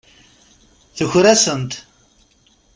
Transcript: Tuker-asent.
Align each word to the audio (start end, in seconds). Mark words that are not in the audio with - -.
Tuker-asent. 0.95 1.71